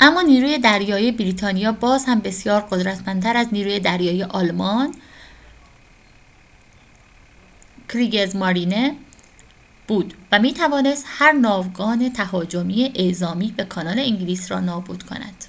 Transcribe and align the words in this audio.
اما 0.00 0.22
نیروی 0.22 0.58
دریایی 0.58 1.12
بریتانیا 1.12 1.72
بازهم 1.72 2.20
بسیار 2.20 2.60
قدرتمندتر 2.60 3.36
از 3.36 3.48
نیروی 3.52 3.80
دریایی 3.80 4.22
آلمان 4.22 4.94
«کریگزمارینه» 7.88 8.96
بود 9.88 10.14
و 10.32 10.38
می‌توانست 10.38 11.04
هر 11.08 11.32
ناوگان 11.32 12.12
تهاجمی 12.12 12.92
اعزامی 12.96 13.52
به 13.52 13.64
کانال 13.64 13.98
انگلیس 13.98 14.50
را 14.50 14.60
نابود 14.60 15.02
کند 15.02 15.44